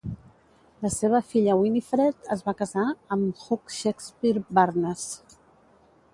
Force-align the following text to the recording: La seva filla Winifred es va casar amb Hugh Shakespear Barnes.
La 0.85 0.89
seva 0.95 1.19
filla 1.33 1.57
Winifred 1.59 2.31
es 2.37 2.41
va 2.47 2.55
casar 2.63 2.87
amb 3.17 3.45
Hugh 3.45 3.77
Shakespear 3.77 4.35
Barnes. 4.61 5.07